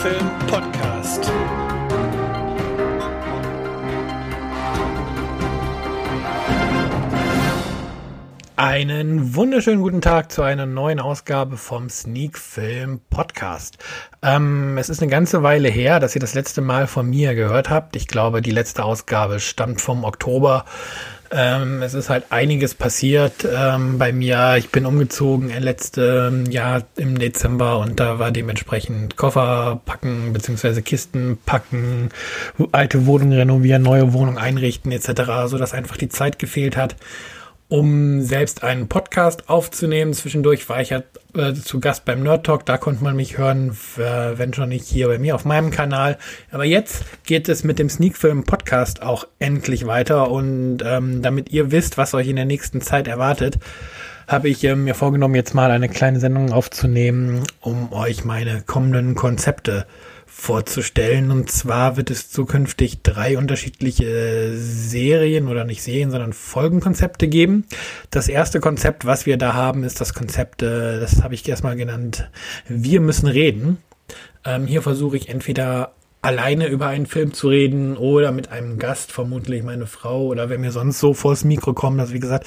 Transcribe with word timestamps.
Film 0.00 0.30
Podcast. 0.46 1.30
Einen 8.56 9.34
wunderschönen 9.34 9.82
guten 9.82 10.00
Tag 10.00 10.32
zu 10.32 10.40
einer 10.42 10.64
neuen 10.64 11.00
Ausgabe 11.00 11.56
vom 11.56 11.88
Sneak 11.88 12.38
Film 12.38 13.00
Podcast. 13.10 13.76
Ähm, 14.22 14.76
es 14.76 14.88
ist 14.88 15.02
eine 15.02 15.10
ganze 15.10 15.42
Weile 15.42 15.68
her, 15.68 16.00
dass 16.00 16.14
ihr 16.14 16.20
das 16.20 16.34
letzte 16.34 16.62
Mal 16.62 16.86
von 16.86 17.08
mir 17.08 17.34
gehört 17.34 17.68
habt. 17.68 17.94
Ich 17.94 18.06
glaube, 18.06 18.42
die 18.42 18.50
letzte 18.50 18.84
Ausgabe 18.84 19.40
stammt 19.40 19.80
vom 19.82 20.04
Oktober. 20.04 20.64
Ähm, 21.32 21.80
es 21.82 21.94
ist 21.94 22.10
halt 22.10 22.24
einiges 22.30 22.74
passiert 22.74 23.46
ähm, 23.48 23.98
bei 23.98 24.12
mir. 24.12 24.56
Ich 24.58 24.70
bin 24.70 24.84
umgezogen 24.84 25.50
letzte 25.60 26.44
Jahr 26.50 26.82
im 26.96 27.18
Dezember 27.18 27.78
und 27.78 28.00
da 28.00 28.18
war 28.18 28.32
dementsprechend 28.32 29.16
Koffer 29.16 29.80
packen 29.84 30.32
beziehungsweise 30.32 30.82
Kisten 30.82 31.38
packen, 31.46 32.08
alte 32.72 33.06
Wohnungen 33.06 33.32
renovieren, 33.32 33.82
neue 33.82 34.12
Wohnungen 34.12 34.38
einrichten 34.38 34.90
etc., 34.90 35.46
so 35.46 35.56
dass 35.56 35.72
einfach 35.72 35.96
die 35.96 36.08
Zeit 36.08 36.38
gefehlt 36.40 36.76
hat 36.76 36.96
um 37.70 38.20
selbst 38.20 38.64
einen 38.64 38.88
Podcast 38.88 39.48
aufzunehmen. 39.48 40.12
Zwischendurch 40.12 40.68
war 40.68 40.80
ich 40.80 40.90
ja 40.90 41.04
äh, 41.36 41.54
zu 41.54 41.78
Gast 41.78 42.04
beim 42.04 42.20
Nerd 42.24 42.44
Talk, 42.44 42.66
da 42.66 42.76
konnte 42.78 43.04
man 43.04 43.14
mich 43.14 43.38
hören, 43.38 43.76
wenn 43.96 44.52
schon 44.52 44.70
nicht 44.70 44.88
hier 44.88 45.06
bei 45.06 45.20
mir 45.20 45.36
auf 45.36 45.44
meinem 45.44 45.70
Kanal. 45.70 46.18
Aber 46.50 46.64
jetzt 46.64 47.04
geht 47.24 47.48
es 47.48 47.62
mit 47.62 47.78
dem 47.78 47.88
Sneakfilm 47.88 48.42
Podcast 48.42 48.59
auch 49.02 49.26
endlich 49.38 49.86
weiter 49.86 50.30
und 50.30 50.78
ähm, 50.84 51.22
damit 51.22 51.50
ihr 51.50 51.70
wisst, 51.70 51.98
was 51.98 52.14
euch 52.14 52.28
in 52.28 52.36
der 52.36 52.44
nächsten 52.44 52.80
Zeit 52.80 53.08
erwartet, 53.08 53.58
habe 54.26 54.48
ich 54.48 54.62
äh, 54.64 54.76
mir 54.76 54.94
vorgenommen, 54.94 55.34
jetzt 55.34 55.54
mal 55.54 55.70
eine 55.70 55.88
kleine 55.88 56.20
Sendung 56.20 56.52
aufzunehmen, 56.52 57.42
um 57.60 57.92
euch 57.92 58.24
meine 58.24 58.62
kommenden 58.62 59.16
Konzepte 59.16 59.86
vorzustellen. 60.24 61.30
Und 61.32 61.50
zwar 61.50 61.96
wird 61.96 62.10
es 62.10 62.30
zukünftig 62.30 63.02
drei 63.02 63.36
unterschiedliche 63.36 64.56
Serien 64.56 65.48
oder 65.48 65.64
nicht 65.64 65.82
Serien, 65.82 66.12
sondern 66.12 66.32
Folgenkonzepte 66.32 67.28
geben. 67.28 67.66
Das 68.10 68.28
erste 68.28 68.60
Konzept, 68.60 69.04
was 69.04 69.26
wir 69.26 69.36
da 69.36 69.52
haben, 69.54 69.82
ist 69.82 70.00
das 70.00 70.14
Konzept, 70.14 70.62
äh, 70.62 71.00
das 71.00 71.22
habe 71.22 71.34
ich 71.34 71.48
erstmal 71.48 71.76
genannt, 71.76 72.30
wir 72.68 73.00
müssen 73.00 73.26
reden. 73.26 73.78
Ähm, 74.44 74.66
hier 74.66 74.82
versuche 74.82 75.16
ich 75.16 75.28
entweder 75.28 75.92
alleine 76.22 76.66
über 76.66 76.86
einen 76.86 77.06
Film 77.06 77.32
zu 77.32 77.48
reden 77.48 77.96
oder 77.96 78.32
mit 78.32 78.50
einem 78.50 78.78
Gast, 78.78 79.12
vermutlich 79.12 79.62
meine 79.62 79.86
Frau 79.86 80.26
oder 80.26 80.48
wenn 80.50 80.60
mir 80.60 80.72
sonst 80.72 80.98
so 80.98 81.14
vors 81.14 81.44
Mikro 81.44 81.72
kommen, 81.72 81.98
dass 81.98 82.12
wie 82.12 82.20
gesagt, 82.20 82.46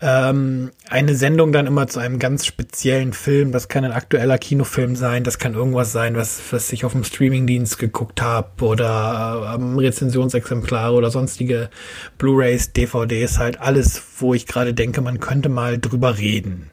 ähm, 0.00 0.72
eine 0.90 1.14
Sendung 1.14 1.52
dann 1.52 1.66
immer 1.66 1.86
zu 1.86 2.00
einem 2.00 2.18
ganz 2.18 2.44
speziellen 2.44 3.12
Film. 3.14 3.50
Das 3.50 3.68
kann 3.68 3.84
ein 3.84 3.92
aktueller 3.92 4.36
Kinofilm 4.36 4.94
sein, 4.94 5.24
das 5.24 5.38
kann 5.38 5.54
irgendwas 5.54 5.92
sein, 5.92 6.16
was, 6.16 6.40
was 6.50 6.72
ich 6.72 6.84
auf 6.84 6.92
dem 6.92 7.04
Streamingdienst 7.04 7.78
geguckt 7.78 8.20
habe 8.20 8.64
oder 8.64 9.54
ähm, 9.54 9.78
Rezensionsexemplare 9.78 10.94
oder 10.94 11.10
sonstige 11.10 11.70
Blu-rays, 12.18 12.72
DVDs, 12.72 13.38
halt 13.38 13.60
alles, 13.60 14.02
wo 14.18 14.34
ich 14.34 14.46
gerade 14.46 14.74
denke, 14.74 15.00
man 15.00 15.18
könnte 15.18 15.48
mal 15.48 15.78
drüber 15.78 16.18
reden. 16.18 16.70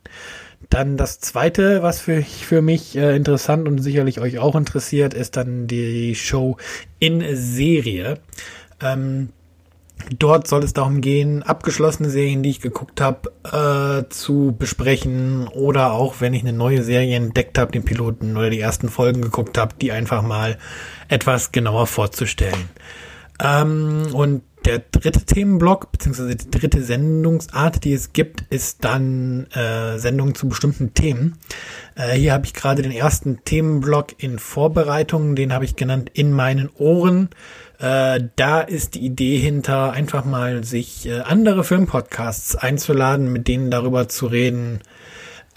Dann 0.70 0.98
das 0.98 1.20
zweite, 1.20 1.84
was 1.84 2.00
für, 2.00 2.22
für 2.22 2.62
mich 2.62 2.96
äh, 2.96 3.16
interessant 3.16 3.68
und 3.68 3.80
sicherlich 3.80 4.20
euch 4.20 4.40
auch 4.40 4.56
interessiert, 4.56 5.14
ist 5.14 5.38
dann 5.38 5.68
die 5.68 6.16
Show 6.16 6.58
in 7.00 7.24
Serie. 7.36 8.20
Ähm, 8.82 9.30
Dort 10.20 10.48
soll 10.48 10.64
es 10.64 10.74
darum 10.74 11.02
gehen, 11.02 11.44
abgeschlossene 11.44 12.10
Serien, 12.10 12.44
die 12.44 12.50
ich 12.50 12.60
geguckt 12.60 13.00
habe, 13.00 13.32
äh, 13.46 14.10
zu 14.10 14.54
besprechen 14.58 15.48
oder 15.48 15.94
auch, 15.94 16.16
wenn 16.20 16.34
ich 16.34 16.42
eine 16.42 16.52
neue 16.52 16.84
Serie 16.84 17.16
entdeckt 17.16 17.58
habe, 17.58 17.72
den 17.72 17.86
Piloten 17.86 18.36
oder 18.36 18.50
die 18.50 18.60
ersten 18.60 18.90
Folgen 18.90 19.22
geguckt 19.22 19.58
habe, 19.58 19.76
die 19.80 19.92
einfach 19.92 20.22
mal 20.22 20.58
etwas 21.08 21.52
genauer 21.52 21.88
vorzustellen. 21.88 22.70
Ähm, 23.42 24.08
und 24.14 24.44
der 24.66 24.80
dritte 24.80 25.26
Themenblock, 25.26 25.92
beziehungsweise 25.92 26.36
die 26.36 26.52
dritte 26.52 26.84
Sendungsart, 26.84 27.84
die 27.84 27.94
es 27.94 28.14
gibt, 28.14 28.42
ist 28.50 28.84
dann 28.84 29.48
äh, 29.52 29.98
Sendungen 30.00 30.36
zu 30.36 30.48
bestimmten 30.48 30.94
Themen. 30.94 31.38
Äh, 31.96 32.14
hier 32.14 32.34
habe 32.34 32.46
ich 32.46 32.54
gerade 32.54 32.82
den 32.82 32.92
ersten 32.92 33.44
Themenblock 33.44 34.22
in 34.22 34.40
Vorbereitung, 34.40 35.36
den 35.36 35.54
habe 35.54 35.66
ich 35.66 35.76
genannt 35.76 36.12
in 36.14 36.32
meinen 36.32 36.70
Ohren. 36.78 37.30
Äh, 37.80 38.22
da 38.36 38.62
ist 38.62 38.96
die 38.96 39.06
Idee 39.06 39.38
hinter, 39.38 39.92
einfach 39.92 40.26
mal 40.26 40.64
sich 40.64 41.06
äh, 41.06 41.20
andere 41.20 41.64
Filmpodcasts 41.64 42.56
einzuladen, 42.56 43.32
mit 43.32 43.48
denen 43.48 43.72
darüber 43.72 44.08
zu 44.08 44.28
reden, 44.28 44.80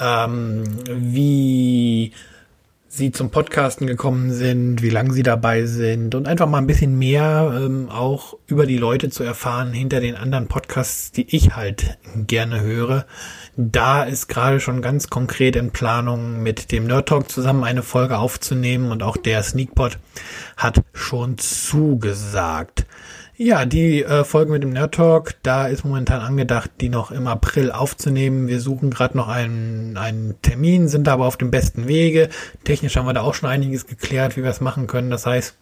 ähm, 0.00 0.64
wie 0.88 2.12
sie 2.96 3.12
zum 3.12 3.30
Podcasten 3.30 3.86
gekommen 3.86 4.32
sind, 4.32 4.82
wie 4.82 4.90
lange 4.90 5.12
sie 5.12 5.22
dabei 5.22 5.66
sind 5.66 6.14
und 6.14 6.26
einfach 6.26 6.48
mal 6.48 6.58
ein 6.58 6.66
bisschen 6.66 6.98
mehr 6.98 7.52
ähm, 7.54 7.90
auch 7.90 8.38
über 8.46 8.66
die 8.66 8.78
Leute 8.78 9.10
zu 9.10 9.22
erfahren 9.22 9.72
hinter 9.72 10.00
den 10.00 10.16
anderen 10.16 10.48
Podcasts, 10.48 11.12
die 11.12 11.34
ich 11.34 11.54
halt 11.54 11.98
gerne 12.14 12.62
höre. 12.62 13.06
Da 13.56 14.04
ist 14.04 14.28
gerade 14.28 14.60
schon 14.60 14.82
ganz 14.82 15.08
konkret 15.08 15.56
in 15.56 15.70
Planung, 15.70 16.42
mit 16.42 16.72
dem 16.72 16.86
Nerd 16.86 17.08
Talk 17.08 17.30
zusammen 17.30 17.64
eine 17.64 17.82
Folge 17.82 18.18
aufzunehmen 18.18 18.90
und 18.90 19.02
auch 19.02 19.16
der 19.16 19.42
Sneakpot 19.42 19.98
hat 20.56 20.82
schon 20.94 21.36
zugesagt. 21.38 22.86
Ja, 23.38 23.66
die 23.66 24.02
äh, 24.02 24.24
Folge 24.24 24.50
mit 24.50 24.62
dem 24.62 24.70
Nerd 24.70 24.94
Talk, 24.94 25.34
da 25.42 25.66
ist 25.66 25.84
momentan 25.84 26.22
angedacht, 26.22 26.70
die 26.80 26.88
noch 26.88 27.10
im 27.10 27.26
April 27.26 27.70
aufzunehmen. 27.70 28.48
Wir 28.48 28.62
suchen 28.62 28.88
gerade 28.88 29.14
noch 29.14 29.28
einen, 29.28 29.98
einen 29.98 30.40
Termin, 30.40 30.88
sind 30.88 31.06
da 31.06 31.12
aber 31.12 31.26
auf 31.26 31.36
dem 31.36 31.50
besten 31.50 31.86
Wege. 31.86 32.30
Technisch 32.64 32.96
haben 32.96 33.04
wir 33.04 33.12
da 33.12 33.20
auch 33.20 33.34
schon 33.34 33.50
einiges 33.50 33.86
geklärt, 33.86 34.38
wie 34.38 34.42
wir 34.42 34.48
es 34.48 34.62
machen 34.62 34.86
können. 34.86 35.10
Das 35.10 35.26
heißt, 35.26 35.54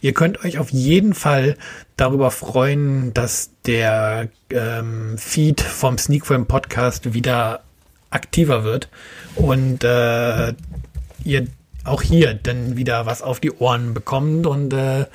ihr 0.00 0.14
könnt 0.14 0.44
euch 0.44 0.58
auf 0.58 0.70
jeden 0.70 1.14
Fall 1.14 1.56
darüber 1.96 2.32
freuen, 2.32 3.14
dass 3.14 3.50
der 3.66 4.28
ähm, 4.50 5.16
Feed 5.16 5.60
vom 5.60 5.98
Sneakfilm 5.98 6.46
Podcast 6.46 7.14
wieder 7.14 7.60
aktiver 8.10 8.64
wird 8.64 8.88
und 9.36 9.84
äh, 9.84 10.54
ihr 11.22 11.46
auch 11.84 12.02
hier 12.02 12.34
dann 12.34 12.76
wieder 12.76 13.06
was 13.06 13.22
auf 13.22 13.40
die 13.40 13.52
Ohren 13.52 13.94
bekommt. 13.94 14.46
Und 14.46 14.72
äh, 14.72 15.06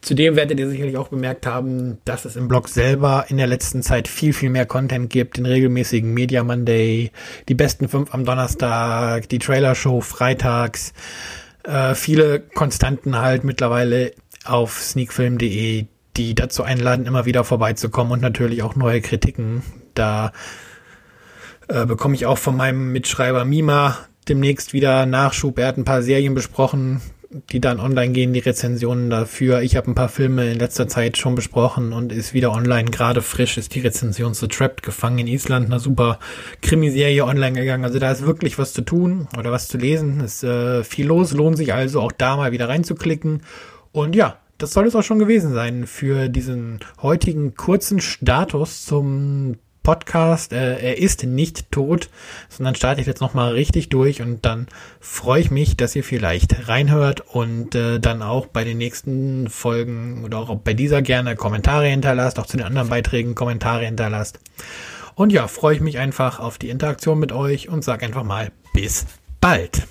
Zudem 0.00 0.36
werdet 0.36 0.60
ihr 0.60 0.68
sicherlich 0.68 0.96
auch 0.96 1.08
bemerkt 1.08 1.46
haben, 1.46 1.98
dass 2.04 2.24
es 2.24 2.36
im 2.36 2.46
Blog 2.46 2.68
selber 2.68 3.26
in 3.28 3.36
der 3.36 3.48
letzten 3.48 3.82
Zeit 3.82 4.06
viel, 4.06 4.32
viel 4.32 4.50
mehr 4.50 4.64
Content 4.64 5.10
gibt, 5.10 5.38
den 5.38 5.46
regelmäßigen 5.46 6.14
Media 6.14 6.44
Monday, 6.44 7.10
die 7.48 7.54
besten 7.54 7.88
fünf 7.88 8.14
am 8.14 8.24
Donnerstag, 8.24 9.28
die 9.28 9.40
Trailer 9.40 9.74
Show 9.74 10.00
freitags, 10.00 10.92
äh, 11.64 11.94
viele 11.94 12.40
Konstanten 12.40 13.18
halt 13.18 13.42
mittlerweile 13.42 14.12
auf 14.44 14.80
sneakfilm.de, 14.80 15.86
die 16.16 16.34
dazu 16.34 16.62
einladen, 16.62 17.06
immer 17.06 17.26
wieder 17.26 17.42
vorbeizukommen 17.42 18.12
und 18.12 18.22
natürlich 18.22 18.62
auch 18.62 18.76
neue 18.76 19.00
Kritiken. 19.00 19.62
Da 19.94 20.32
äh, 21.66 21.86
bekomme 21.86 22.14
ich 22.14 22.24
auch 22.24 22.38
von 22.38 22.56
meinem 22.56 22.92
Mitschreiber 22.92 23.44
Mima 23.44 24.07
demnächst 24.28 24.72
wieder 24.72 25.06
Nachschub. 25.06 25.58
Er 25.58 25.68
hat 25.68 25.78
ein 25.78 25.84
paar 25.84 26.02
Serien 26.02 26.34
besprochen, 26.34 27.00
die 27.50 27.60
dann 27.60 27.78
online 27.78 28.12
gehen, 28.12 28.32
die 28.32 28.38
Rezensionen 28.38 29.10
dafür. 29.10 29.60
Ich 29.60 29.76
habe 29.76 29.90
ein 29.90 29.94
paar 29.94 30.08
Filme 30.08 30.50
in 30.50 30.58
letzter 30.58 30.88
Zeit 30.88 31.18
schon 31.18 31.34
besprochen 31.34 31.92
und 31.92 32.12
ist 32.12 32.32
wieder 32.32 32.52
online. 32.52 32.90
Gerade 32.90 33.20
frisch 33.20 33.58
ist 33.58 33.74
die 33.74 33.80
Rezension 33.80 34.34
zu 34.34 34.46
Trapped 34.46 34.82
gefangen 34.82 35.18
in 35.18 35.26
Island, 35.26 35.66
eine 35.66 35.78
super 35.78 36.18
Krimiserie 36.62 37.24
online 37.24 37.58
gegangen. 37.58 37.84
Also 37.84 37.98
da 37.98 38.10
ist 38.10 38.24
wirklich 38.24 38.58
was 38.58 38.72
zu 38.72 38.82
tun 38.82 39.28
oder 39.38 39.52
was 39.52 39.68
zu 39.68 39.76
lesen. 39.76 40.20
Ist 40.20 40.42
äh, 40.42 40.84
viel 40.84 41.06
los, 41.06 41.32
lohnt 41.32 41.58
sich 41.58 41.74
also 41.74 42.00
auch 42.00 42.12
da 42.12 42.36
mal 42.36 42.52
wieder 42.52 42.68
reinzuklicken. 42.68 43.42
Und 43.92 44.16
ja, 44.16 44.38
das 44.56 44.72
soll 44.72 44.86
es 44.86 44.96
auch 44.96 45.02
schon 45.02 45.18
gewesen 45.18 45.52
sein 45.52 45.86
für 45.86 46.28
diesen 46.28 46.80
heutigen 47.02 47.54
kurzen 47.54 48.00
Status 48.00 48.84
zum 48.84 49.56
Podcast. 49.88 50.52
Äh, 50.52 50.80
er 50.80 50.98
ist 50.98 51.24
nicht 51.24 51.72
tot, 51.72 52.10
sondern 52.50 52.74
starte 52.74 53.00
ich 53.00 53.06
jetzt 53.06 53.22
nochmal 53.22 53.52
richtig 53.52 53.88
durch 53.88 54.20
und 54.20 54.44
dann 54.44 54.66
freue 55.00 55.40
ich 55.40 55.50
mich, 55.50 55.78
dass 55.78 55.96
ihr 55.96 56.04
vielleicht 56.04 56.68
reinhört 56.68 57.22
und 57.22 57.74
äh, 57.74 57.98
dann 57.98 58.20
auch 58.20 58.48
bei 58.48 58.64
den 58.64 58.76
nächsten 58.76 59.48
Folgen 59.48 60.24
oder 60.26 60.40
auch 60.40 60.54
bei 60.56 60.74
dieser 60.74 61.00
gerne 61.00 61.36
Kommentare 61.36 61.86
hinterlasst, 61.86 62.38
auch 62.38 62.44
zu 62.44 62.58
den 62.58 62.66
anderen 62.66 62.90
Beiträgen 62.90 63.34
Kommentare 63.34 63.86
hinterlasst. 63.86 64.40
Und 65.14 65.32
ja, 65.32 65.48
freue 65.48 65.76
ich 65.76 65.80
mich 65.80 65.98
einfach 65.98 66.38
auf 66.38 66.58
die 66.58 66.68
Interaktion 66.68 67.18
mit 67.18 67.32
euch 67.32 67.70
und 67.70 67.82
sage 67.82 68.04
einfach 68.04 68.24
mal 68.24 68.52
bis 68.74 69.06
bald. 69.40 69.88